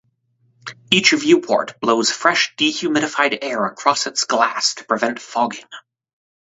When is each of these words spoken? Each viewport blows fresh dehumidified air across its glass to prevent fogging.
Each 0.89 1.11
viewport 1.11 1.79
blows 1.79 2.09
fresh 2.11 2.55
dehumidified 2.55 3.37
air 3.43 3.67
across 3.67 4.07
its 4.07 4.23
glass 4.23 4.73
to 4.73 4.83
prevent 4.85 5.19
fogging. 5.21 5.67